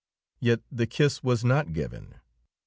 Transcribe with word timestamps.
Yet 0.39 0.61
the 0.71 0.87
kiss 0.87 1.21
was 1.21 1.45
not 1.45 1.73
given. 1.73 2.15